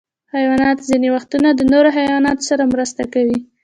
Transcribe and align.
حیوانات 0.33 0.77
ځینې 0.89 1.07
وختونه 1.15 1.49
د 1.53 1.61
نورو 1.71 1.89
حیواناتو 1.97 2.47
سره 2.49 2.63
مرسته 2.73 3.03
کوي. 3.13 3.37